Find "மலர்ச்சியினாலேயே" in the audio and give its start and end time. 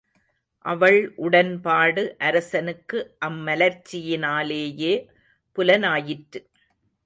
3.47-4.93